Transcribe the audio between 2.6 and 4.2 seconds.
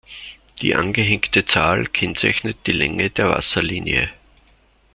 die Länge der Wasserlinie.